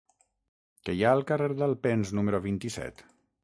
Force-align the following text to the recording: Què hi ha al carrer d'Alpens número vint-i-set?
Què 0.87 0.95
hi 0.95 1.03
ha 1.07 1.11
al 1.19 1.21
carrer 1.33 1.51
d'Alpens 1.61 2.17
número 2.21 2.43
vint-i-set? 2.51 3.09